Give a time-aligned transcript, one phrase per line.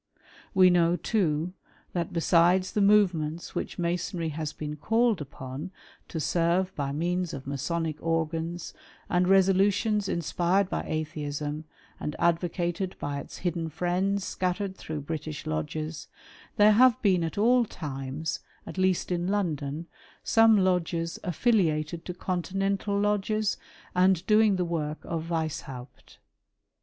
[0.55, 1.53] We know too,
[1.93, 5.69] that besides the movements which Masonry has been called upon
[6.07, 8.73] to serve by means of Masonic organs,
[9.11, 11.65] and resolutions inspired by Atheism,
[11.99, 16.07] and advocated by its hidderi friends scattered through British lodges,
[16.57, 19.85] there have been at all times, at least in London,
[20.23, 23.55] some lodges affiliated to Continental lodges,
[23.95, 26.17] and doing the work of Weishaupt.